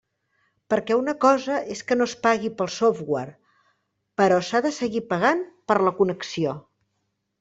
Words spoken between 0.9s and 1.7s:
una cosa